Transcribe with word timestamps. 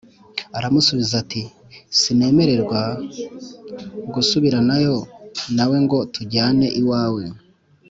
Aramusubiza 0.57 1.13
ati 1.23 1.41
“Sinemererwa 1.99 2.81
gusubiranayo 4.13 4.97
nawe 5.55 5.77
ngo 5.83 5.97
tujyane 6.13 6.67
iwawe 6.81 7.23